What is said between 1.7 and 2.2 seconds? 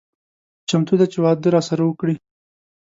وکړي.